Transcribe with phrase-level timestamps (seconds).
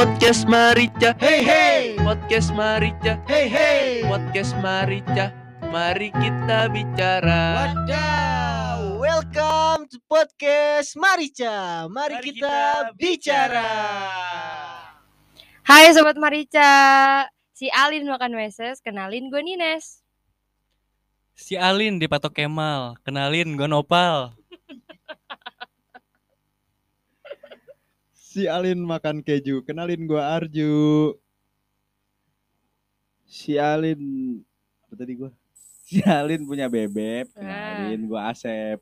[0.00, 4.00] Podcast Marica Hey hey, Podcast Marica hey hey.
[4.00, 5.28] Podcast Marica
[5.68, 11.84] Mari kita bicara Wadaw, welcome to podcast Marica.
[11.92, 13.68] Mari, Mari kita, kita bicara.
[15.68, 16.72] Hai Sobat Marica
[17.52, 20.00] Si Alin makan meses, kenalin gue Nines
[21.36, 24.32] Si Alin di Patok Kemal, kenalin gue Nopal.
[28.30, 31.18] Si Alin makan keju, kenalin gua Arju.
[33.26, 33.98] Si Alin
[34.86, 35.34] apa tadi gua?
[35.82, 38.78] Si Alin punya bebek, kenalin gua Asep.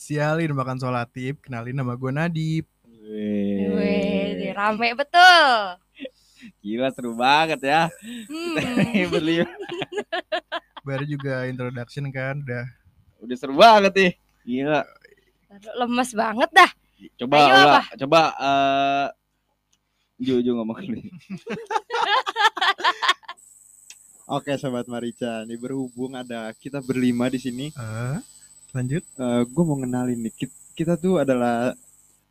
[0.00, 2.64] Sialin makan solatif, kenalin nama gue Nadib.
[2.84, 5.76] Wih, rame betul
[6.64, 7.92] Gila seru banget ya.
[8.28, 9.08] hmm.
[9.12, 9.48] Berlima.
[10.84, 12.64] Baru juga introduction kan, udah
[13.20, 14.12] Udah seru banget nih.
[14.44, 14.88] Gila.
[15.84, 16.70] Lemes banget dah
[17.16, 17.78] Coba Ayo, apa?
[17.94, 19.06] coba eh
[20.18, 21.00] Ju, Ju ngomong dulu.
[24.28, 27.66] Oke sobat Marica, nih berhubung ada kita berlima di sini.
[27.70, 28.18] eh
[28.72, 29.04] lanjut.
[29.06, 31.72] Eh gue mau ngenalin nih Kit- kita tuh adalah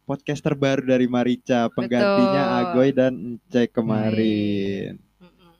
[0.04, 2.60] podcast terbaru dari Marica penggantinya Betul.
[2.62, 5.54] Agoy dan Ence kemarin Mm-mm.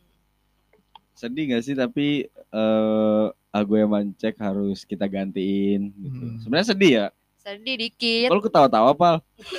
[1.14, 6.14] sedih gak sih tapi eh Agoy sama Ence harus kita gantiin gitu.
[6.22, 6.38] Hmm.
[6.38, 7.06] sebenarnya sedih ya
[7.46, 9.16] Sedih dikit kalau ketawa-tawa pal.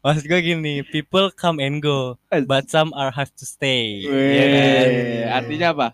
[0.00, 2.40] Maksud gue gini, people come and go, Eh.
[2.40, 4.00] but some are have to stay.
[4.08, 4.88] Weh, Iya kan?
[5.36, 5.88] artinya apa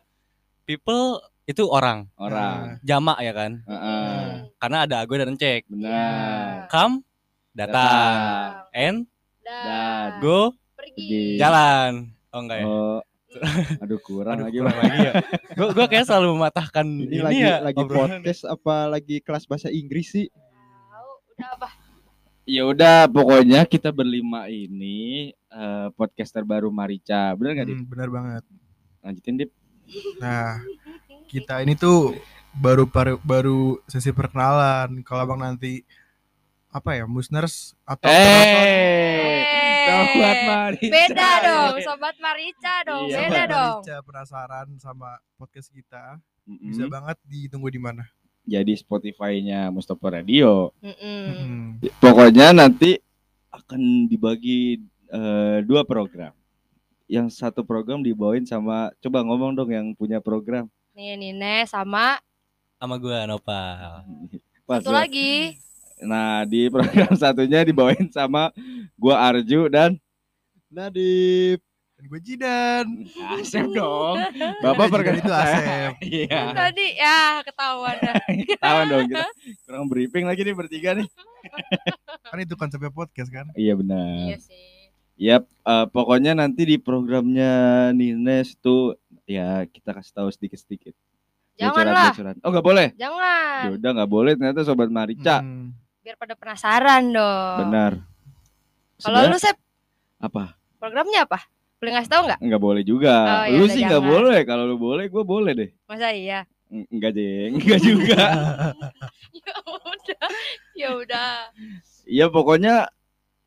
[0.63, 3.53] People itu orang, orang jamak ya kan?
[3.67, 5.67] Heeh, Karena ada Ago dan Cek.
[5.67, 7.03] benar Come,
[7.51, 8.15] datang,
[8.71, 9.11] and
[9.43, 12.15] dan go, Pergi jalan.
[12.31, 12.65] Oh enggak ya?
[12.65, 12.99] oh
[13.83, 14.85] aduh kurang Aduh, lagi kurang Bang.
[14.87, 15.13] lagi ya.
[15.57, 17.57] Gue gue kayak selalu mematahkan ini, ini, lagi ya.
[17.61, 21.69] lagi podcast apa lagi kelas bahasa Inggris sih Tahu, Udah apa?
[22.47, 27.35] Ya udah, pokoknya kita berlima ini eh, podcaster baru Marica.
[27.35, 27.79] Bener nggak, Dip?
[27.83, 28.43] Hmm, benar banget.
[29.03, 29.51] Lanjutin, Dip.
[30.23, 30.63] Nah,
[31.27, 32.15] kita ini tuh
[32.55, 35.03] baru baru, baru sesi perkenalan.
[35.03, 35.83] Kalau abang nanti
[36.77, 40.93] apa ya, musners atau penonton, Eh, sobat Marica.
[40.93, 46.69] Beda dong Sobat Marica dong Iya, Beda Sobat dong Marica penasaran sama podcast kita, Mm-mm.
[46.69, 48.05] bisa banget ditunggu di mana?
[48.45, 50.71] Jadi Spotify-nya Mustopo Radio.
[50.79, 51.25] Mm-mm.
[51.27, 51.67] Hmm.
[51.99, 53.01] Pokoknya nanti
[53.49, 54.79] akan dibagi
[55.09, 56.37] eh, dua program.
[57.09, 60.69] Yang satu program dibawain sama coba ngomong dong yang punya program.
[60.93, 62.21] Nih Nines sama
[62.77, 64.05] Sama gue Nopal.
[64.63, 65.57] Pas, Satu lagi
[66.05, 68.53] Nah, di program satunya dibawain sama
[68.97, 69.97] gua Arju dan
[70.69, 71.63] Nadib.
[71.97, 72.87] Dan gue Jidan.
[73.41, 74.21] Asep dong.
[74.65, 75.93] Bapak perkenalkan itu Asep.
[76.29, 76.53] Iya.
[76.53, 79.27] Tadi ya ketahuan dah Ketahuan dong kita.
[79.65, 81.09] Kurang briefing lagi nih bertiga nih.
[82.29, 83.49] Kan itu konsepnya podcast kan.
[83.57, 84.29] Iya benar.
[84.29, 84.77] Iya sih
[85.17, 90.93] Yap, eh, pokoknya nanti di programnya Nines tuh ya kita kasih tahu sedikit-sedikit.
[91.57, 92.37] Janganlah Bocoran-bocoran.
[92.45, 92.89] Oh nggak boleh?
[93.01, 95.41] Jangan Ya udah nggak boleh ternyata sobat Marica.
[95.41, 95.73] Hmm.
[96.07, 97.99] Biar pada penasaran dong Benar.
[99.03, 99.59] Kalau lu Sep
[100.23, 100.55] apa?
[100.79, 101.43] Programnya apa?
[101.83, 102.39] Boleh ngasih tahu nggak?
[102.47, 103.15] Nggak boleh juga.
[103.27, 104.39] Oh, ya lu sih nggak boleh.
[104.47, 105.71] Kalau lu boleh, gue boleh deh.
[105.91, 106.47] Masa iya?
[106.71, 108.23] Eng- Enggak jeng, enggak juga.
[109.35, 109.53] Ya
[109.83, 110.29] udah,
[110.79, 111.31] ya udah.
[112.07, 112.87] Iya pokoknya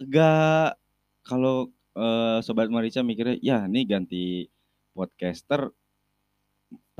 [0.04, 0.76] enggak
[1.24, 4.52] kalau eh, sobat Marica mikirnya ya nih ganti
[4.92, 5.72] podcaster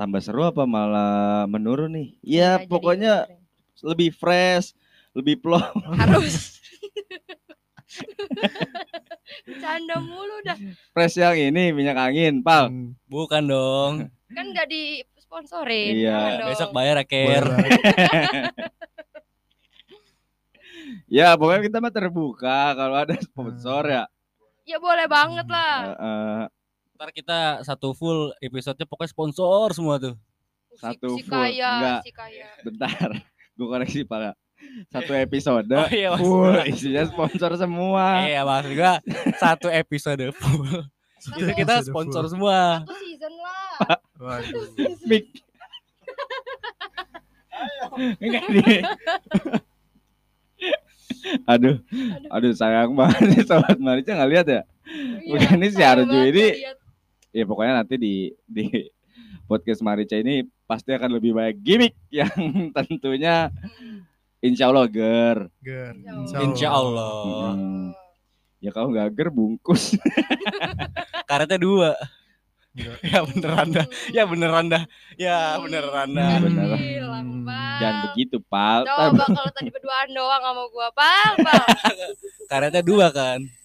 [0.00, 2.08] tambah seru apa malah menurun nih?
[2.24, 3.12] Ya Iya, jadi pokoknya
[3.84, 4.72] lebih fresh,
[5.12, 5.74] lebih plong.
[5.92, 6.58] harus.
[9.60, 10.56] Canda mulu dah.
[10.90, 12.68] Fresh yang ini minyak angin, Pal.
[12.68, 12.94] Hmm.
[13.06, 13.92] Bukan dong.
[14.30, 15.94] Kan nggak disponsorin.
[15.96, 16.10] Iya.
[16.10, 16.48] Jangan dong.
[16.50, 17.44] Besok bayar ya, Boleh Ker.
[17.46, 17.80] banget.
[21.10, 24.04] Ya pokoknya kita mah terbuka kalau ada sponsor ya.
[24.62, 26.46] Ya boleh banget Eh, lah.
[26.94, 30.14] Ntar kita satu full episodenya pokoknya sponsor semua tuh.
[30.70, 31.34] Si- satu si, full.
[31.34, 32.00] kaya, Enggak.
[32.06, 32.48] si kaya.
[32.62, 33.08] bentar,
[33.52, 34.34] gue koreksi Pal.
[34.88, 36.62] Satu episode Oh iya, full gua.
[36.66, 38.24] isinya sponsor semua.
[38.24, 38.94] Iya maksud gua
[39.36, 40.84] satu episode full.
[41.36, 42.32] Jadi kita Episode sponsor full.
[42.32, 42.58] semua.
[42.82, 43.98] Satu season lah.
[44.16, 44.64] Waduh.
[45.04, 45.24] Mik.
[48.20, 48.80] Enggak nih.
[51.44, 51.76] aduh,
[52.32, 54.62] aduh sayang banget nih sobat Marica nggak lihat ya?
[55.28, 56.56] Udah, ini si Arju ini-.
[57.30, 58.90] Ya pokoknya nanti di di
[59.44, 62.32] podcast Marica ini pasti akan lebih banyak gimmick yang
[62.76, 63.50] tentunya
[64.40, 65.38] insya Allah ger.
[65.60, 65.94] Ger.
[66.44, 67.54] Insya Allah.
[67.56, 67.92] Hmm.
[68.60, 69.96] Ya kalau nggak ger bungkus.
[71.28, 71.96] Karetnya dua.
[73.02, 73.86] Ya beneran dah.
[74.14, 74.82] Ya beneran dah.
[75.16, 76.28] Ya beneran dah.
[76.36, 76.44] Hmm.
[76.44, 76.68] bener.
[76.76, 77.78] Hilang, Bang.
[77.80, 78.84] Jangan begitu pal.
[78.86, 81.66] Coba kalau tadi berduaan doang sama gua, Bang, Bang.
[82.50, 83.40] Karetnya dua kan.
[83.42, 83.60] Ya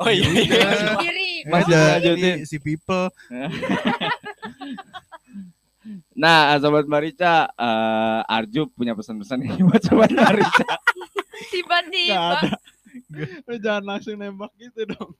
[0.00, 0.24] Oh iya.
[0.24, 1.44] Sendiri.
[1.44, 2.36] Masih lanjutin.
[2.48, 3.12] si people.
[6.20, 10.68] Nah, sobat Marica, eh, Arju punya pesan-pesan nih buat sobat Marica.
[11.48, 12.44] Tiba-tiba.
[13.48, 15.16] Lu jangan langsung nembak gitu dong.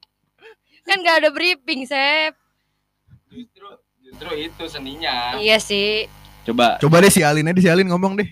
[0.85, 2.37] Kan gak ada briefing, Sep.
[3.33, 3.65] Justru
[4.05, 5.41] justru itu seninya.
[5.41, 6.05] Iya sih.
[6.45, 8.29] Coba Coba deh si Alin aja si Alin ngomong deh.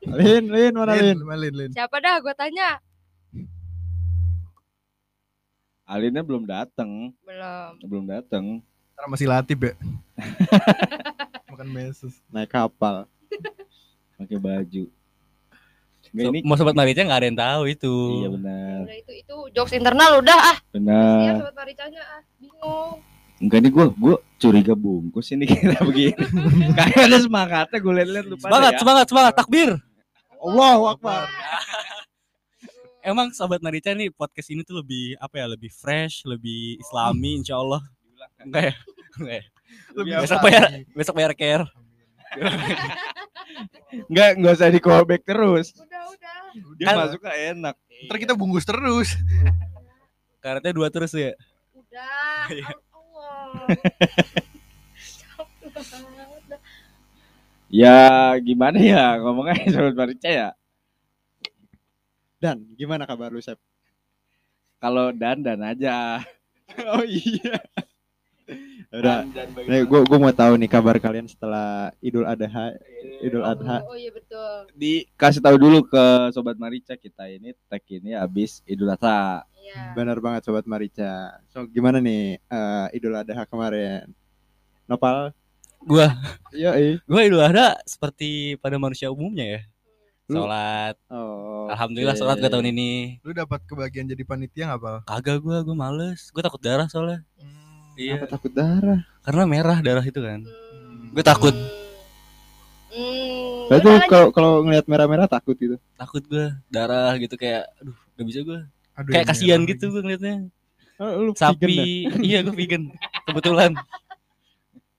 [0.00, 1.20] Lin, Lin, mana Lin?
[1.20, 1.70] Lin, Lin, Lin.
[1.76, 2.80] Siapa dah gue tanya?
[5.84, 7.70] Alinnya belum datang, Belum.
[7.84, 8.44] belum datang.
[8.96, 9.72] Ntar masih latip ya.
[11.60, 12.16] Makan meses.
[12.32, 13.04] Naik kapal.
[14.16, 14.88] Pakai baju.
[16.08, 17.94] Nggak, So, ini mau sobat Marica nggak ada yang tahu itu.
[18.16, 18.80] iya benar.
[18.88, 20.56] Udah itu itu jokes internal udah ah.
[20.56, 21.32] Iya Benar.
[21.44, 22.22] sobat Maricanya ah.
[22.40, 22.96] Bingung.
[23.44, 26.16] Enggak nih gua gua curiga bungkus ini kita begini.
[26.72, 29.70] Kayak ada semangatnya gue liat-liat lupa Semangat, semangat, semangat, takbir.
[30.40, 31.28] Allahu Akbar.
[33.04, 35.44] Emang sobat Marica nih podcast ini tuh lebih apa ya?
[35.44, 37.84] Lebih fresh, lebih Islami, insya Allah.
[38.40, 38.74] Enggak ya?
[39.20, 39.59] Enggak ya?
[39.90, 40.44] Lebih Besok apa?
[40.46, 41.64] bayar, besok bayar care.
[44.06, 45.74] Enggak, enggak usah di callback terus.
[45.74, 46.36] Udah udah.
[46.78, 47.74] Dia Kan- masuk ke enak.
[48.06, 49.08] Ntar kita bungkus terus.
[50.38, 51.34] Karetnya dua terus ya.
[51.74, 52.46] Udah.
[52.48, 52.70] Iya.
[52.90, 53.46] Allah.
[56.48, 56.60] Dah.
[57.70, 57.98] Ya
[58.42, 60.48] gimana ya ngomongnya sobat Marica ya.
[62.42, 63.62] Dan gimana kabar lu, Sep?
[64.82, 66.18] Kalau dan dan aja.
[66.90, 67.62] Oh iya.
[69.00, 69.18] Udah.
[69.64, 72.76] Nih, gua gua mau tahu nih kabar kalian setelah Idul Adha.
[73.24, 73.80] Idul Adha.
[73.88, 74.68] Oh iya betul.
[74.76, 76.04] Dikasih tahu dulu ke
[76.36, 79.44] sobat Marica kita ini tag ini habis Idul Adha.
[79.56, 79.96] Iya.
[79.96, 81.40] Benar banget sobat Marica.
[81.48, 84.12] So gimana nih eh, Idul Adha kemarin?
[84.84, 85.32] Nopal?
[85.80, 86.12] Gua,
[86.52, 89.60] Iya, gua Idul Adha seperti pada manusia umumnya ya.
[90.30, 90.94] Lu- Sholat.
[91.10, 91.66] Oh.
[91.72, 92.22] Alhamdulillah oke.
[92.22, 93.18] sholat gua tahun ini.
[93.26, 94.96] Lu dapat kebagian jadi panitia nggak, Pal?
[95.08, 96.30] Kagak gua, gua males.
[96.30, 97.26] Gua takut darah soalnya.
[98.00, 98.16] Iya.
[98.16, 99.00] Apa takut darah?
[99.20, 100.40] Karena merah darah itu kan.
[100.40, 101.12] Hmm.
[101.12, 101.52] Gue takut,
[102.90, 103.70] Hmm.
[103.70, 105.78] Berarti kalau kalau ngelihat merah-merah takut gitu.
[105.94, 108.38] takut gua darah gitu kayak aduh gak bisa.
[108.98, 110.50] Aduh, Kayak kasihan gitu gua ngeliatnya.
[110.98, 111.54] Oh, lu vegan dah?
[111.54, 111.78] Sapi,
[112.28, 112.90] iya gua vegan.
[113.30, 113.78] Kebetulan.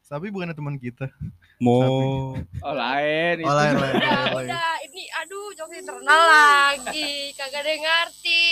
[0.02, 1.12] Sapi bukan teman kita.
[1.60, 2.32] Mau
[2.64, 4.48] Oh lain Oh, lain, lain, Udah, lain, lain.
[4.50, 4.74] udah.
[4.88, 7.36] Ini aduh jokes internal lagi.
[7.36, 8.44] Kagak ada yang ngerti.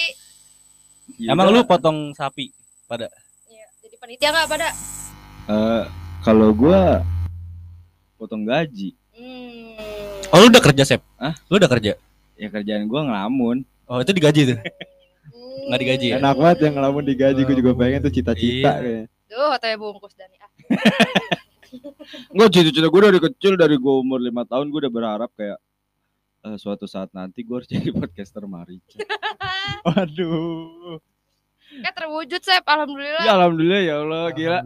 [1.25, 2.51] Emang lu potong sapi?
[2.91, 3.07] Iya.
[3.99, 4.69] Panitia nggak pada?
[5.49, 5.83] Eh,
[6.21, 7.03] kalau gua
[8.15, 9.75] potong gaji, Hmm.
[10.31, 11.03] Oh lu udah kerja Sep?
[11.17, 11.35] Hah?
[11.51, 11.99] Lu udah kerja?
[12.33, 13.67] ya kerjaan gua ngelamun.
[13.83, 14.57] Oh itu digaji tuh?
[15.27, 15.67] Hmm.
[15.67, 16.15] Nggak digaji ya?
[16.17, 18.71] Enak banget yang ngelamun digaji, gue juga pengen tuh cita-cita Iya.
[18.79, 19.05] kayaknya.
[19.27, 20.37] Duh, katanya bungkus Dani.
[20.39, 20.51] Ah.
[22.31, 25.59] Enggak cita-cita gue dari kecil dari gue umur lima tahun gue udah berharap kayak
[26.41, 29.03] eh, suatu saat nanti gue harus jadi podcaster Marica.
[29.85, 31.03] Waduh.
[31.79, 32.63] Kayak terwujud, Sep.
[32.63, 33.23] Alhamdulillah.
[33.23, 34.59] Ya alhamdulillah ya Allah gila.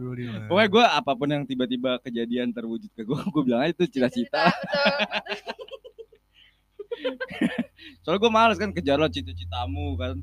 [0.46, 4.50] Pokoknya gue apa pun yang tiba-tiba kejadian terwujud ke gue, gue bilang aja itu cita-cita.
[8.02, 10.16] Soalnya gue males kan kejar lo cita-citamu kan.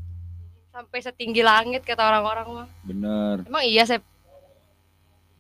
[0.71, 2.67] Sampai setinggi langit kata orang-orang mah.
[2.81, 3.35] Bener.
[3.43, 4.01] Emang iya, Sep.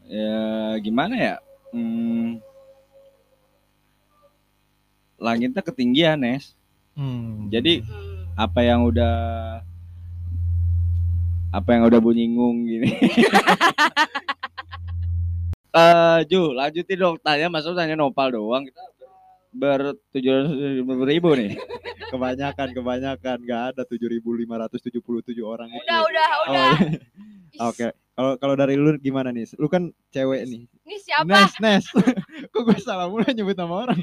[0.05, 1.35] Ya gimana ya?
[1.71, 2.43] Hmm,
[5.15, 6.51] langitnya ketinggian Nes.
[6.97, 7.47] Hmm.
[7.47, 8.27] Jadi Hmm.
[8.35, 9.15] apa yang udah
[11.51, 12.89] apa yang udah bunyi ngung gini.
[15.71, 18.67] Eh, Ju, lanjutin dong tanya, masa lu tanya nopal doang.
[18.67, 18.83] Kita
[19.55, 20.35] ber tujuh
[21.07, 21.55] ribu nih.
[22.11, 23.37] Kebanyakan, kebanyakan.
[23.47, 24.51] Gak ada 7.577
[25.39, 25.79] orang itu.
[25.87, 26.71] Udah, udah, Oh, udah.
[26.75, 26.75] iya.
[27.71, 27.87] Oke.
[28.11, 29.47] Kalau kalau dari lu gimana nih?
[29.55, 30.67] Lu kan cewek nih.
[30.67, 31.23] Ini siapa?
[31.23, 31.85] Nes, Nes.
[32.51, 33.99] Kok gue salah mulai nyebut nama orang?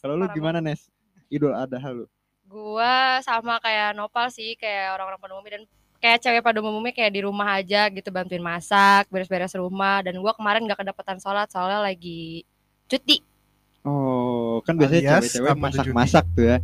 [0.00, 0.88] Kalau lu gimana, Nes?
[1.28, 2.08] Idul Adha lu.
[2.48, 5.64] Gua sama kayak Nopal sih, kayak orang-orang pada umumnya dan
[6.02, 10.32] kayak cewek pada umumnya kayak di rumah aja gitu bantuin masak, beres-beres rumah dan gua
[10.36, 12.44] kemarin nggak kedapatan sholat soalnya lagi
[12.90, 13.22] cuti.
[13.86, 16.58] Oh, kan biasanya Alias, cewek-cewek masak-masak tuh ya.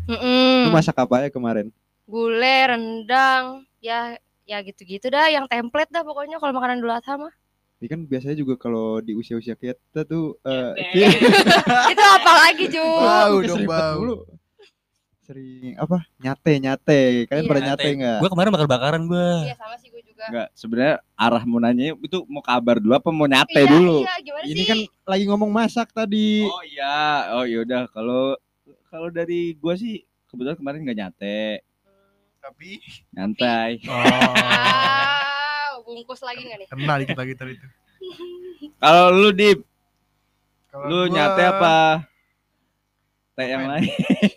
[0.63, 0.75] Lu Mm-mm.
[0.75, 1.67] masak apa ya kemarin?
[2.07, 3.45] Gule, rendang,
[3.79, 7.33] ya ya gitu-gitu dah yang template dah pokoknya kalau makanan dulu Adha mah.
[7.83, 10.75] Ini kan biasanya juga kalau di usia-usia kita tuh eh
[11.93, 12.83] Itu apa lagi, Ju?
[12.83, 14.27] Bau dong bau.
[15.33, 15.99] Sering apa?
[16.19, 17.01] Nyate, nyate.
[17.25, 17.49] Kalian Iya.
[17.49, 18.19] pada nyate enggak?
[18.21, 19.31] Gue kemarin bakar-bakaran gue.
[19.43, 20.25] Iya, sama sih gue juga.
[20.25, 23.99] Enggak, sebenarnya arah mau nanya itu mau kabar dulu apa mau nyate Iya, dulu?
[23.99, 24.69] Iya, gimana Ini sih?
[24.69, 26.45] kan lagi ngomong masak tadi.
[26.45, 26.97] Oh iya,
[27.33, 28.37] oh yaudah kalau
[28.87, 31.65] kalau dari gua sih kebetulan kemarin nggak nyate,
[32.39, 32.77] Tapi
[33.11, 33.81] nyantai.
[33.87, 36.69] oh, bungkus lagi nggak nih?
[36.69, 37.67] kena dikit lagi tadi itu.
[38.83, 39.63] Kalau lu Dip,
[40.69, 41.77] Kalau lu gua- nyate apa?
[43.33, 43.69] Teh yang ya?
[43.77, 43.89] lain.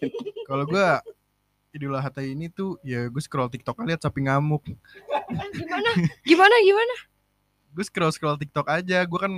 [0.50, 1.04] Kalau gua
[1.76, 4.64] Idul Adha ini tuh ya gue scroll TikTok lihat sapi ngamuk.
[5.52, 5.90] Gimana?
[6.24, 6.56] Gimana?
[6.64, 6.96] Gimana?
[7.76, 9.04] Gue scroll scroll TikTok aja.
[9.04, 9.34] Gue kan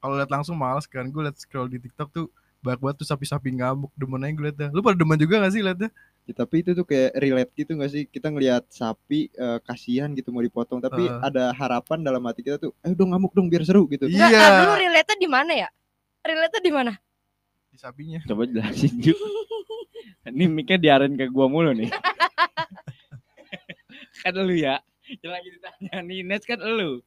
[0.00, 1.04] kalau lihat langsung males kan.
[1.12, 2.32] Gue liat scroll di TikTok tuh
[2.64, 3.92] banyak banget tuh sapi-sapi ngamuk.
[3.92, 4.68] Demen aja gue liatnya.
[4.72, 5.92] Lu pada demen juga gak sih liatnya?
[6.22, 8.08] Ya, tapi itu tuh kayak relate gitu gak sih?
[8.08, 11.20] Kita ngelihat sapi eh, kasihan gitu mau dipotong, tapi Heeh.
[11.20, 14.06] ada harapan dalam hati kita tuh, ayo dong ngamuk dong biar seru gitu.
[14.06, 14.30] Iya.
[14.30, 15.68] tar dulu relate di mana ya?
[16.22, 16.94] relate di mana?
[17.72, 18.20] Di sapinya.
[18.22, 19.16] Coba jelasin Ju.
[20.22, 21.88] Ini mic-nya diarahin ke gua mulu nih.
[24.22, 24.78] kan lu ya.
[25.18, 27.00] Yang lagi ditanya nih Nes kan lu.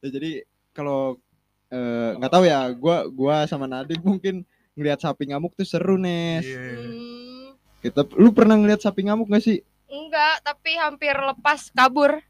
[0.00, 0.30] Ya, jadi
[0.72, 1.18] kalau
[1.68, 6.46] eh, nggak tahu ya, gua gua sama Nadib mungkin ngelihat sapi ngamuk tuh seru Nes.
[6.46, 6.60] Iya.
[6.78, 7.46] Hmm,
[7.78, 9.58] Kita, lu pernah ngelihat sapi ngamuk gak sih?
[9.88, 12.20] enggak, tapi hampir lepas kabur.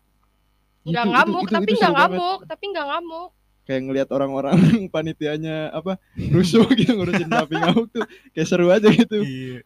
[0.83, 1.93] Enggak Itu- ngamuk, itu- itu- tapi banget.
[1.93, 3.31] ngamuk, tapi enggak ngamuk.
[3.69, 4.57] Kayak ngelihat orang-orang
[4.95, 6.01] panitianya apa
[6.33, 9.21] rusuh gitu ngurusin sapi ngamuk tuh kayak seru aja gitu.
[9.21, 9.61] Iya.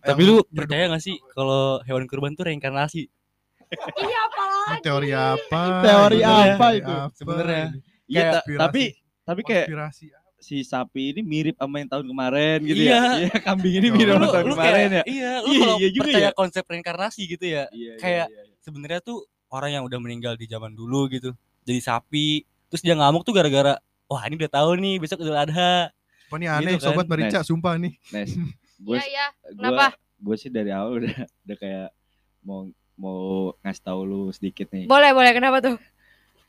[0.00, 3.08] Tapi lu percaya gak sih kalau hewan kurban tuh reinkarnasi?
[3.96, 4.80] Iya apalagi.
[4.80, 5.62] teori apa?
[5.80, 6.54] Teori Sebenarnya?
[6.54, 6.94] apa itu?
[7.14, 7.64] Sebenarnya.
[8.04, 8.60] Iya, ta- Konspirasi.
[8.60, 8.82] tapi
[9.24, 9.66] tapi kayak
[10.38, 12.92] si sapi ini mirip sama yang tahun kemarin gitu Iya.
[12.92, 13.00] ya.
[13.18, 13.94] Iya, kambing ini Oh.
[13.94, 15.02] mirip sama tahun kemarin ya.
[15.06, 16.32] iya, lu Iya, kalau iya juga percaya ya.
[16.34, 17.64] konsep reinkarnasi gitu ya.
[17.68, 18.52] Iya, Kayak- iya, iya.
[18.60, 19.18] Sebenarnya tuh
[19.48, 23.78] orang yang udah meninggal di zaman dulu gitu, jadi sapi, terus dia ngamuk tuh gara-gara
[24.10, 25.94] wah ini udah tahu nih besok Idul Adha.
[26.26, 26.90] Apa nih aneh Gitu kan.
[26.90, 27.94] sobat Merica sumpah nih.
[28.10, 28.34] Nes,
[28.82, 29.26] gue Iya, iya.
[29.54, 29.94] Kenapa?
[30.18, 31.14] gue sih dari awal udah
[31.46, 31.88] udah kayak
[32.42, 32.66] mau
[32.98, 34.90] mau ngasih tahu lu sedikit nih.
[34.90, 35.30] Boleh, boleh.
[35.30, 35.76] Kenapa tuh?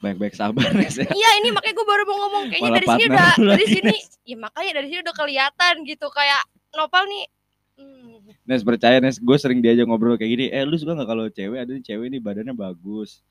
[0.02, 1.06] Baik-baik sabar Nes ya.
[1.06, 3.96] Iya, ini makanya gue baru mau ngomong kayaknya Malah dari sini udah dari sini.
[4.26, 6.42] Ya makanya dari sini udah kelihatan gitu kayak
[6.74, 7.26] Nopal nih.
[7.76, 8.18] Hmm.
[8.48, 10.46] Nes percaya Nes, gue sering diajak ngobrol kayak gini.
[10.50, 13.22] Eh lu suka nggak kalau cewek ada nih cewek nih badannya bagus,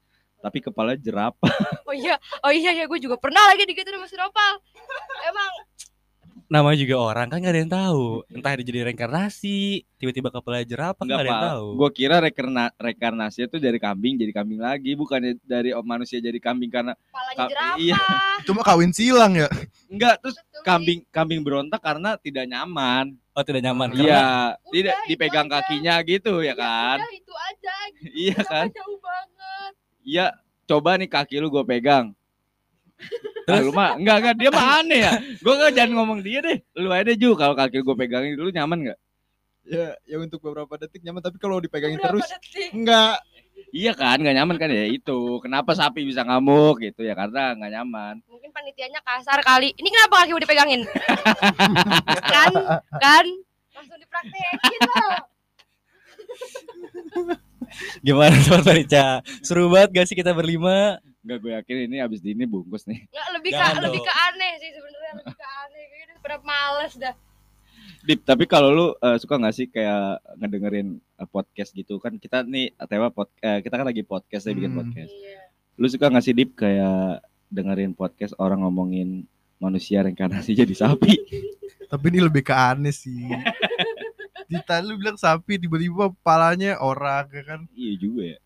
[0.45, 1.49] tapi kepala jerapah.
[1.89, 4.57] Oh iya, oh iya ya gue juga pernah lagi digituin sama si Nopal.
[5.23, 5.53] Emang
[6.45, 8.05] Namanya juga orang kan gak ada yang tahu.
[8.35, 9.59] Entah dia jadi reinkarnasi,
[9.97, 11.67] tiba-tiba kepala jerapah kan Enggak gak ada yang tahu.
[11.75, 16.69] Gue kira rekerna, rekarnasi itu dari kambing jadi kambing lagi, bukannya dari manusia jadi kambing
[16.69, 17.77] karena kepalanya Ka- jerapah.
[17.79, 18.01] iya.
[18.47, 19.49] Cuma kawin silang ya.
[19.87, 23.17] enggak terus Betul, kambing kambing berontak karena tidak nyaman.
[23.33, 23.89] Oh tidak nyaman.
[23.91, 25.55] Karena Iya, Udah, tidak dipegang aja.
[25.61, 26.97] kakinya gitu ya Ya kan.
[26.99, 28.09] udah, itu aja gitu.
[28.11, 28.67] Iya kan?
[28.71, 29.33] Jauh banget.
[30.05, 30.37] Iya,
[30.69, 32.13] coba nih kaki lu gue pegang.
[33.45, 33.69] Ah, Terus?
[33.69, 35.13] lu mah enggak enggak dia mah aneh ya.
[35.41, 36.59] Gue enggak jangan ngomong dia deh.
[36.77, 38.99] Lu aja deh Ju kalau kaki gue pegangin dulu nyaman enggak?
[39.65, 42.69] Ya, ya untuk beberapa detik nyaman, tapi kalau dipegangin Berapa terus detik?
[42.77, 43.17] enggak.
[43.75, 45.41] Iya kan, enggak nyaman kan ya itu.
[45.41, 48.15] Kenapa sapi bisa ngamuk gitu ya karena enggak nyaman.
[48.29, 49.73] Mungkin panitianya kasar kali.
[49.73, 50.81] Ini kenapa kaki gue dipegangin?
[52.37, 52.53] kan?
[53.01, 53.27] Kan?
[53.73, 55.34] Langsung dipraktekin loh.
[58.01, 59.21] Gimana sobat Marica?
[59.41, 61.01] Seru banget gak sih kita berlima?
[61.25, 63.09] Enggak gue yakin ini abis di ini bungkus nih.
[63.09, 64.07] Nggak, lebih ke Jangan lebih dong.
[64.07, 65.83] ke aneh sih sebenarnya lebih ke aneh.
[65.83, 67.15] Kayaknya udah pada males dah.
[68.05, 70.05] Dip, tapi kalau lu eh, suka nggak sih kayak
[70.37, 74.53] ngedengerin eh, podcast gitu kan kita nih Tewa pod, eh, kita kan lagi podcast ya
[74.53, 74.81] bikin Hmm.
[74.83, 75.09] podcast.
[75.11, 75.41] Iya.
[75.75, 79.25] Lu suka nggak sih Dip kayak dengerin podcast orang ngomongin
[79.57, 81.17] manusia reinkarnasi jadi sapi?
[81.91, 83.25] Tapi ini lebih ke aneh sih.
[84.51, 87.61] Dita lu bilang sapi tiba-tiba kepalanya orang ya kan.
[87.73, 88.39] iya juga ya.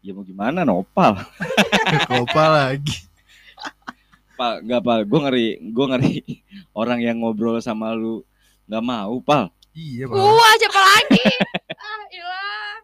[0.00, 1.20] Ya mau gimana nopal?
[2.08, 3.04] Kopa lagi.
[4.40, 6.16] Pak, nggak pak, gue ngeri, gue ngeri
[6.72, 8.24] orang yang ngobrol sama lu
[8.64, 9.52] nggak mau pal.
[9.76, 10.16] Iya, Pak.
[10.16, 11.24] Gua siapa lagi?
[11.84, 12.82] ah, hilang.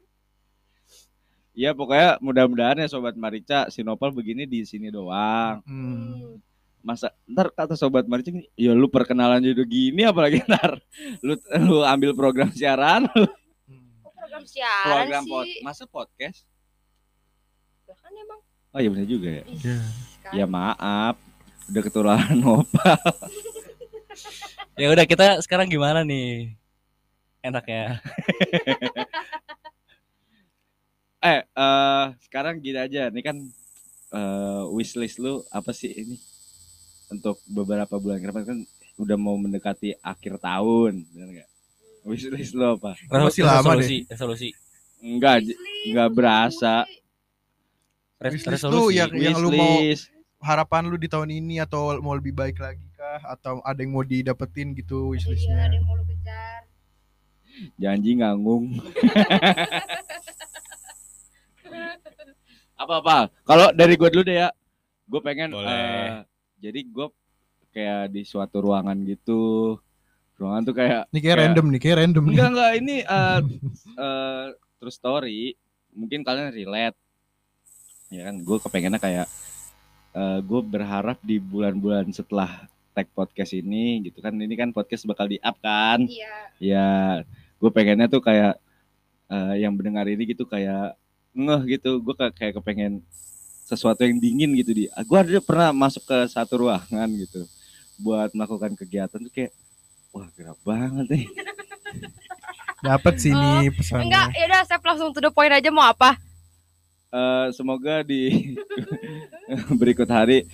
[1.57, 5.65] Ya pokoknya mudah-mudahan ya sobat Marica, si Nopal begini di sini doang.
[5.65, 6.39] Hmm.
[6.87, 10.79] Masa ntar kata sobat Marica, gini, ya lu perkenalan jadi gini apalagi ntar
[11.19, 11.35] lu
[11.67, 13.11] lu ambil program siaran,
[13.67, 13.83] Hmm.
[14.07, 15.31] Kok program siaran program sih?
[15.35, 16.47] pod, masa podcast?
[17.85, 18.41] Lah kan emang.
[18.71, 19.43] Oh iya benar juga ya.
[19.43, 19.79] Ih, Ya.
[20.23, 20.33] kan.
[20.33, 21.15] Ya maaf,
[21.67, 22.95] udah ketularan Nopal.
[24.77, 26.53] Ya udah kita sekarang gimana nih?
[27.43, 27.99] Enaknya.
[31.19, 33.37] Eh, eh sekarang gini aja, ini kan
[34.15, 36.17] eh wishlist lu apa sih ini?
[37.07, 38.59] Untuk beberapa bulan ke depan kan
[38.97, 41.49] udah mau mendekati akhir tahun, benar nggak?
[42.03, 42.95] Wishlist lu apa?
[43.07, 44.49] Masih lama resolusi, resolusi.
[44.99, 46.75] Enggak, j- Wishlist, nggak berasa.
[48.17, 48.73] Res- resolusi.
[48.73, 49.77] tuh yang yang lu mau
[50.39, 54.01] harapan lu di tahun ini atau mau lebih baik lagi kah atau ada yang mau
[54.01, 56.61] didapetin gitu Iya, ada wishlistnya yang mau lu kejar.
[57.77, 58.65] janji nganggung.
[62.77, 63.17] apa apa?
[63.43, 64.49] Kalau dari gue dulu deh ya,
[65.07, 65.69] gue pengen Boleh.
[65.69, 66.11] eh,
[66.57, 67.07] jadi gue
[67.71, 69.77] kayak di suatu ruangan gitu,
[70.37, 71.43] ruangan tuh kayak ini kayak Ya.
[71.45, 73.41] random nih kayak random nih enggak enggak ini eh
[73.95, 74.45] eh,
[74.77, 75.41] true story,
[75.93, 76.97] mungkin kalian relate,
[78.09, 78.37] ya kan?
[78.41, 79.27] Gue kepengennya kayak
[80.13, 85.29] eh gue berharap di bulan-bulan setelah tag podcast ini gitu kan, ini kan podcast bakal
[85.29, 86.01] di up kan?
[86.05, 86.35] Iya.
[86.57, 86.89] Ya,
[87.57, 88.57] gue pengennya tuh kayak
[89.27, 90.97] eh, yang mendengar ini gitu kayak
[91.37, 93.05] ngeh gitu gue kayak kepengen
[93.67, 97.43] sesuatu yang dingin gitu di gue ada pernah masuk ke satu ruangan gitu
[97.99, 99.51] buat melakukan kegiatan tuh kayak
[100.11, 101.27] wah gerak banget nih
[102.79, 103.99] Dapat sini pesannya.
[103.99, 106.15] Oh, Enggak, ya udah saya langsung to the point aja mau apa?
[107.09, 108.53] Eh, semoga di
[109.81, 110.45] berikut hari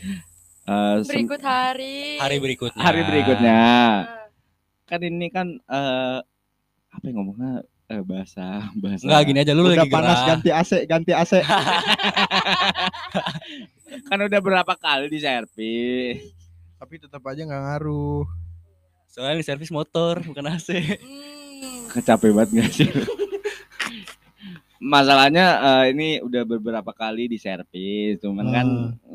[0.62, 2.16] eh, sem- Berikut hari.
[2.16, 2.81] Hari berikutnya.
[2.81, 3.61] hari berikutnya
[4.07, 4.25] Nah,
[4.87, 6.19] kan ini kan eh
[6.88, 10.28] apa yang ngomongnya eh, bahasa bahasa Enggak gini aja lu Udah lagi panas gerah.
[10.32, 11.32] ganti AC, ganti AC.
[14.08, 16.16] kan udah berapa kali di servis
[16.80, 18.25] Tapi tetap aja nggak ngaruh.
[19.06, 20.68] Soalnya ini servis motor bukan AC.
[20.72, 21.92] hmm.
[22.08, 22.88] capek banget gak sih
[24.82, 28.66] masalahnya eh, ini udah beberapa kali di servis cuman kan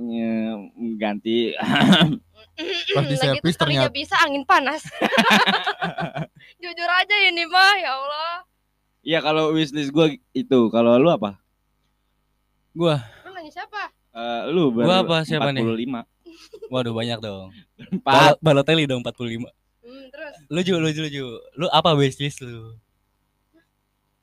[0.07, 0.53] eh,
[0.96, 1.51] ganti
[2.57, 4.81] Pas di Lagi servis ternyata- bisa angin panas.
[6.63, 8.34] Jujur aja ini mah ya Allah.
[9.08, 11.40] Ya kalau wishlist gue itu kalau lu apa
[12.78, 13.90] Gua, Lu nanya siapa?
[14.14, 15.66] Eh, lu baru Gua apa, siapa nih?
[15.66, 16.06] 45
[16.70, 17.50] waduh banyak dong.
[17.98, 18.38] Empat.
[18.38, 19.50] Bal- Balotelli dong 45.
[19.82, 21.26] Hmm, terus Lu Ju, lu Ju, lu Ju.
[21.58, 22.78] Lu apa wishlist lu?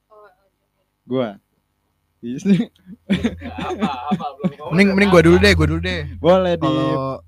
[0.07, 0.29] oh,
[1.03, 1.41] Gua.
[4.71, 6.03] Mending mending gua dulu deh, gua dulu deh.
[6.17, 7.21] Boleh di Kalau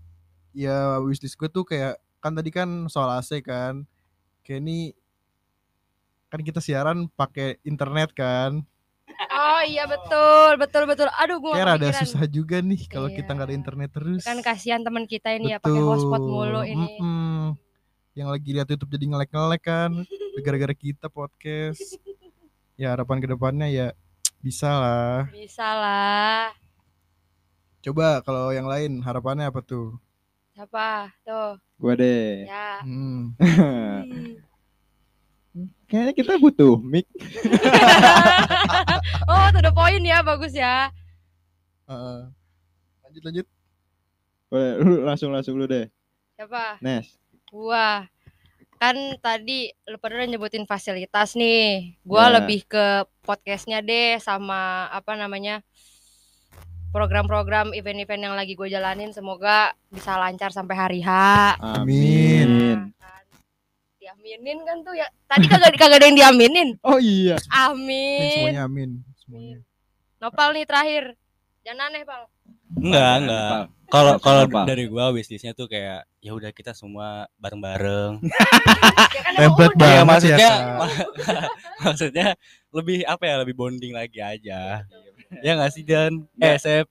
[0.56, 3.82] ya wishlist gue tuh kayak kan tadi kan soal AC kan.
[4.40, 4.78] Kayak ini
[6.26, 8.62] kan kita siaran pakai internet kan.
[9.32, 11.08] oh iya betul, betul betul.
[11.14, 12.02] Aduh Kayak nggak rada kepikiran.
[12.02, 13.60] susah juga nih kalau kita nggak ada Iya.
[13.60, 14.22] internet terus.
[14.22, 16.98] Kan kasihan teman kita ini ya pakai hotspot mulu ini.
[16.98, 17.56] Mm-mm.
[18.12, 19.90] Yang lagi lihat YouTube jadi ngelek-ngelek kan.
[20.44, 21.96] Gara-gara kita podcast.
[22.74, 23.86] Ya harapan ke depannya ya
[24.38, 25.16] bisa lah.
[25.30, 26.52] Bisa lah.
[27.80, 29.96] Coba kalau yang lain harapannya apa tuh?
[30.52, 31.12] Siapa?
[31.22, 31.56] Tuh.
[31.76, 32.44] gua deh.
[32.44, 32.80] Ya.
[32.82, 33.32] Hmm.
[35.88, 37.06] Kayaknya kita butuh mic.
[39.30, 40.90] oh, to the point ya, bagus ya.
[41.88, 42.20] Heeh.
[43.06, 43.46] lanjut lanjut.
[44.52, 45.88] Boleh, lu langsung langsung lu deh.
[46.36, 46.82] Siapa?
[46.84, 47.16] Nes.
[47.48, 48.04] Gua.
[48.76, 51.96] Kan tadi lu pada udah nyebutin fasilitas nih.
[52.04, 52.32] Gua Ya.
[52.42, 55.64] lebih ke podcastnya deh sama apa namanya?
[56.96, 61.10] program-program event-event yang lagi gue jalanin semoga bisa lancar sampai hari H.
[61.60, 62.48] Amin.
[62.48, 62.95] Nah.
[64.26, 65.06] Diaminin kan tuh ya.
[65.30, 66.68] Tadi kagak kagak ada yang diaminin.
[66.88, 67.38] Oh iya.
[67.54, 68.30] Amin, Amin.
[68.34, 68.90] semuanya amin.
[69.22, 69.58] Semuanya.
[70.18, 71.04] Nopal nih terakhir.
[71.62, 72.24] Jangan aneh, Bang.
[72.74, 73.60] Enggak, enggak.
[73.86, 78.18] Kalau kalau dari gua wishlistnya tuh kayak ya udah kita semua bareng-bareng.
[79.16, 79.86] Ya kan Template udah.
[79.86, 80.54] Iya, banget maksudnya ya.
[81.86, 82.26] Maksudnya
[82.74, 84.84] lebih apa ya lebih bonding lagi aja.
[85.40, 86.26] ya nggak sih Dan?
[86.36, 86.86] Eh, Sep.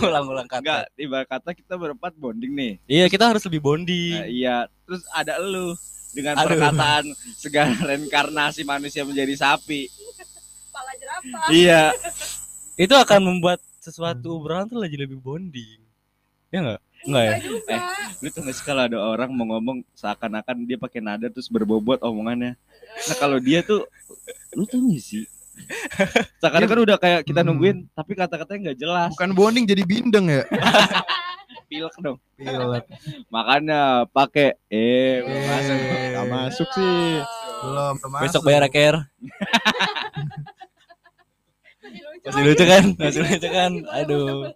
[0.00, 0.96] Ulang-ulang enggak kata.
[0.96, 4.16] ibarat kata kita berempat bonding nih Iya, kita harus lebih bonding.
[4.16, 5.74] Nah, iya terus ada lu
[6.16, 6.48] dengan Aduh.
[6.48, 7.04] perkataan
[7.36, 9.92] segala reinkarnasi manusia menjadi sapi
[10.66, 11.46] Kepala jerapah.
[11.48, 11.92] iya
[12.76, 15.80] Itu akan membuat sesuatu obrolan tuh lagi lebih bonding.
[16.48, 16.80] Ya enggak?
[17.02, 17.34] Enggak ya?
[17.40, 17.76] Juga.
[18.16, 22.56] lu tuh sih kalau ada orang mau ngomong seakan-akan dia pakai nada terus berbobot omongannya
[23.06, 23.84] nah kalau dia tuh
[24.52, 25.24] lu tuh nggak sih
[26.40, 27.48] seakan-akan udah kayak kita Hmm.
[27.50, 30.42] nungguin tapi kata-katanya nggak jelas Bukan bonding jadi bindeng ya.
[31.66, 32.84] Pilek dong Pilek.
[33.28, 35.46] makanya pakai eh belum Eh.
[35.46, 35.78] masuk
[36.16, 37.20] Gak masuk sih.
[37.56, 37.94] Belum.
[38.20, 39.00] Besok bayar care.
[42.26, 42.42] Masih lucu.
[42.42, 42.84] Lucu kan?
[42.98, 43.72] Masih lucu kan?
[43.94, 44.50] Aduh.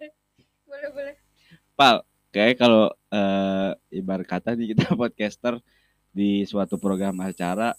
[0.67, 1.13] Boleh, boleh.
[1.73, 5.59] Pal kayak kalau eh, ibarat kata nih kita podcaster
[6.11, 7.71] di suatu program acara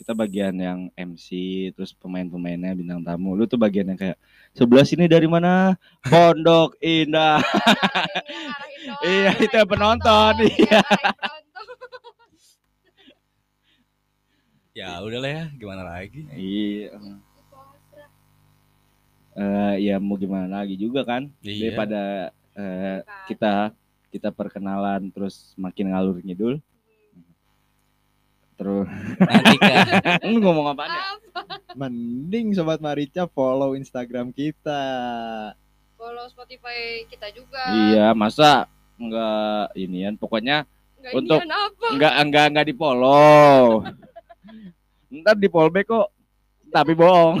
[0.00, 1.28] kita bagian yang MC
[1.76, 3.36] terus pemain-pemainnya bintang tamu.
[3.36, 4.16] Lu tuh bagian yang kayak
[4.56, 5.76] sebelah sini dari mana?
[6.00, 7.44] Pondok Indah.
[9.04, 10.80] Iya, itu yang penonton, iya.
[14.72, 16.24] Ya udahlah ya, gimana lagi?
[16.32, 16.96] iya.
[19.36, 21.28] Eh, ya mau gimana lagi juga kan?
[21.44, 21.68] Iya.
[21.68, 22.02] daripada
[22.56, 23.76] eh, kita
[24.08, 26.56] kita perkenalan terus makin ngalur ngidul
[28.60, 28.84] terus
[29.20, 30.20] Nanti kan.
[30.22, 31.02] lu ngomong apa nih
[31.72, 34.82] Mending sobat Marica follow Instagram kita.
[35.94, 37.62] Follow Spotify kita juga.
[37.88, 40.68] iya masa enggak inian pokoknya
[40.98, 41.86] Nggak untuk- inian apa?
[41.88, 43.60] enggak enggak enggak di follow
[45.16, 46.08] ntar di fallback kok
[46.68, 47.40] tapi bohong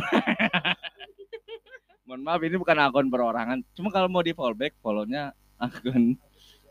[2.04, 6.18] mohon maaf ini bukan akun perorangan cuma kalau mau di fallback follownya akun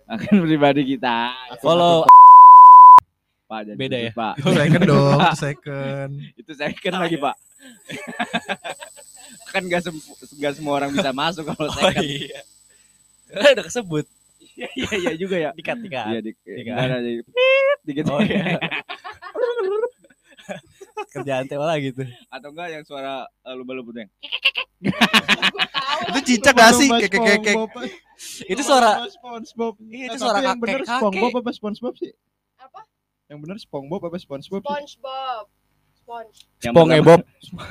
[0.06, 2.04] akun pribadi kita Follow
[3.50, 4.12] pak jadi Beda ya?
[4.14, 6.10] pak Itu second dong, itu second.
[6.38, 7.36] itu second lagi pak
[9.52, 10.06] kan nggak sem-
[10.38, 12.40] nggak semua orang bisa masuk kalau Oh second iya.
[13.30, 14.06] Eh, udah kesebut.
[14.54, 16.06] iya iya juga ya Dikat, dikat.
[16.08, 18.58] iya di nggak ada di pit dikit Oh iya.
[21.10, 22.04] Kerjaan teh lah gitu.
[22.28, 24.12] Atau enggak yang suara uh, lumba-lumba tuh yang
[26.10, 26.90] Itu cicak gak sih?
[26.90, 27.56] Kek kek kek.
[28.46, 29.80] Itu suara SpongeBob.
[29.86, 30.82] Iya, itu suara tapi yang bener.
[30.84, 32.12] SpongeBob apa SpongeBob sih?
[33.30, 34.62] Yang bener SpongeBob apa SpongeBob?
[34.64, 35.46] SpongeBob.
[35.96, 36.38] Sponge.
[36.60, 37.22] yang Spong pertama- Bob.
[37.54, 37.70] Mah.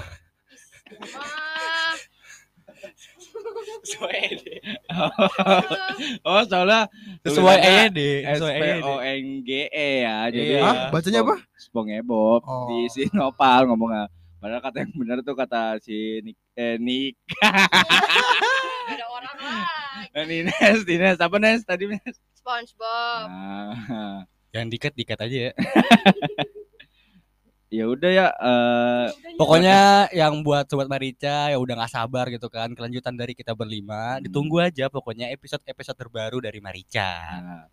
[6.24, 6.86] oh, soalnya
[7.24, 8.64] Sesuai EYD, sesuai S P.
[8.84, 10.16] O N G E ya.
[10.30, 10.60] Jadi Iya.
[10.62, 10.74] Hah?
[10.90, 11.34] Bacanya apa?
[11.58, 12.66] Spongebob Oh.
[12.68, 14.06] di Sinopal ngomongnya.
[14.38, 17.18] Padahal kata yang benar tuh kata si Nik, eh, Nik
[18.88, 20.14] Ada orang lagi.
[20.14, 22.16] eh, Nines, Nines apa Nes tadi Nes?
[22.32, 23.26] SpongeBob.
[23.26, 24.22] Nah,
[24.58, 25.52] Yang dikat dikat aja ya.
[27.68, 32.72] ya udah ya eh Pokoknya yang buat sobat Marica yang udah nggak sabar gitu kan
[32.72, 34.24] kelanjutan dari kita berlima, Hmm.
[34.24, 37.10] ditunggu aja pokoknya episode-episode terbaru dari Marica.
[37.38, 37.64] nah,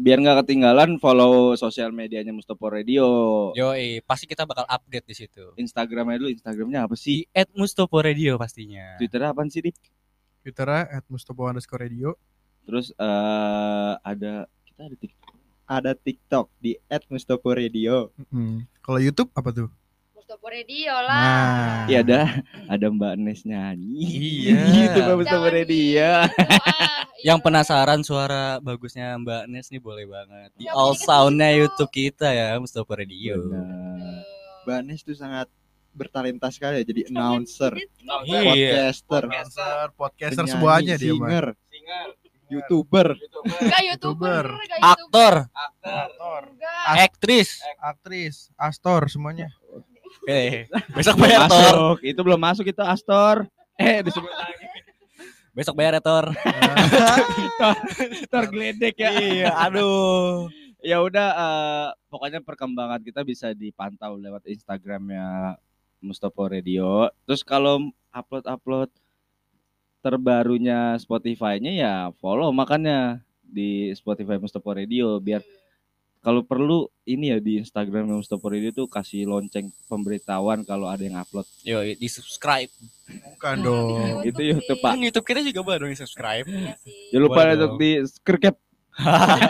[0.00, 3.04] biar nggak ketinggalan follow sosial medianya Mustopo Radio.
[3.52, 3.74] Yo,
[4.06, 5.52] pasti kita bakal update di situ.
[5.58, 7.26] Instagramnya dulu, Instagramnya apa sih?
[7.28, 8.96] Di @mustopo radio pastinya.
[8.96, 9.76] Twitternya apa sih, Dik?
[10.40, 12.16] Twitternya at Mustopo underscore radio.
[12.64, 15.19] Terus eh ada kita ada TikTok.
[15.70, 16.74] Ada TikTok di
[17.06, 18.10] @mustopo_radio.
[18.28, 18.66] Mm.
[18.80, 19.70] Kalau YouTube apa tuh?
[20.10, 21.22] Mustopo Radio lah.
[21.22, 21.78] Nah.
[21.86, 22.20] Iya ada
[22.66, 24.02] ada Mbak Nes nyanyi.
[24.02, 24.54] Iya.
[24.76, 26.10] gitu Mbak Mustopo Radio.
[26.26, 26.42] gitu.
[26.66, 27.44] Ah, Yang iya.
[27.46, 30.50] penasaran suara bagusnya Mbak Nes nih boleh banget.
[30.54, 31.60] Di Ya, all soundnya situ.
[31.60, 33.38] YouTube kita ya Mustopo Radio.
[33.40, 34.26] Benar.
[34.60, 35.46] Banis tuh sangat
[35.90, 38.46] bertalenta sekali ya jadi announcer, Iya.
[38.94, 41.46] podcaster, Podcaster, podcaster semuanya dia singer,
[42.50, 43.14] youtuber,
[43.62, 44.82] Enggak YouTuber, YouTuber.
[44.82, 45.34] Aktor,
[45.80, 46.42] Aktor,
[46.90, 47.62] aktris.
[47.78, 49.48] aktris, astor semuanya.
[50.20, 50.66] Oke.
[50.92, 51.54] Besok Belum bayar Tor.
[51.62, 51.96] masuk.
[52.02, 53.46] Itu belum masuk itu Astor.
[53.78, 54.66] Eh disebut lagi.
[55.54, 56.26] Besok bayar ya Tor.
[58.30, 59.10] Tor geledek ya.
[59.14, 60.50] Iya, aduh.
[60.80, 65.56] ya udah eh, pokoknya perkembangan kita bisa dipantau lewat Instagramnya
[66.00, 67.08] Mustopo Radio.
[67.28, 68.90] Terus kalau upload-upload
[70.00, 75.42] terbarunya Spotify-nya ya follow makanya di Spotify Mustopo Radio biar
[76.20, 81.16] kalau perlu ini ya di Instagram Mustopo Radio tuh kasih lonceng pemberitahuan kalau ada yang
[81.16, 81.48] upload.
[81.64, 82.68] Yo, di subscribe.
[83.08, 84.20] Bukan dong.
[84.20, 84.92] Itu YouTube, Pak.
[84.92, 86.44] Kan YouTube kita juga boleh dong di subscribe.
[86.44, 86.92] Iya sih.
[87.08, 88.56] Jangan lupa untuk di subscribe.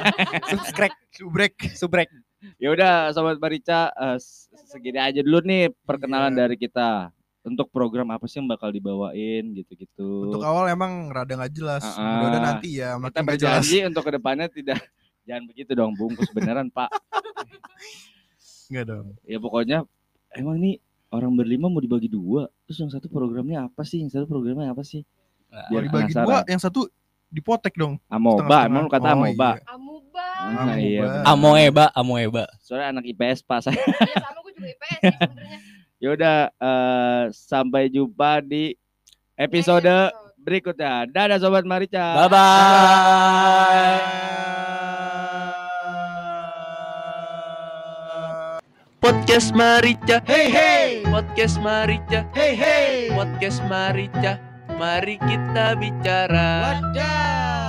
[0.46, 1.54] subscribe, Subrek.
[1.74, 2.08] subrek.
[2.56, 6.40] Ya udah sobat Barica eh, s- segini aja dulu nih perkenalan Iya.
[6.46, 7.10] dari kita.
[7.40, 10.28] Untuk program apa sih yang bakal dibawain gitu-gitu.
[10.28, 11.80] Untuk awal emang rada nggak jelas.
[11.82, 12.00] Ah, ah.
[12.20, 13.32] Mudah-mudahan nanti ya kita makin jelas.
[13.32, 14.78] berjanji untuk ke depannya tidak
[15.24, 16.90] jangan begitu dong bungkus beneran Pak.
[18.68, 19.06] Enggak dong.
[19.24, 19.78] Ya pokoknya
[20.30, 20.78] emang nih
[21.10, 22.46] orang berlima mau dibagi dua.
[22.68, 23.98] Terus yang satu programnya apa sih?
[23.98, 25.02] Yang satu programnya apa sih?
[25.50, 26.86] Nah, Biar dibagi dua, yang satu
[27.26, 27.98] dipotek dong.
[28.06, 29.50] Amoba, emang lu kata Oh, amoba.
[29.50, 29.64] iya.
[29.66, 30.26] Amuba.
[30.40, 30.74] Ah, Amoeba.
[30.78, 31.04] iya.
[31.24, 32.44] Amoeba, amoeba.
[32.60, 33.76] Soalnya anak IPS Pak saya.
[33.76, 35.58] Iya sama gue juga IPS sebenarnya.
[36.00, 38.72] Ya udah eh, sampai jumpa di
[39.36, 40.08] episode
[40.40, 41.04] berikutnya.
[41.04, 42.16] Dadah sobat Marica.
[42.16, 44.00] Bye bye.
[49.00, 54.36] Podcast Marica, Hey hey, podcast Marica, hey hey, podcast Marica.
[54.76, 56.80] Mari kita bicara.
[56.80, 57.59] wadah.